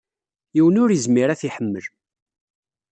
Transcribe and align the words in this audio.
Yiwen 0.55 0.79
ur 0.83 0.89
izmir 0.91 1.29
ad 1.29 1.39
t-iḥemmel. 1.39 1.85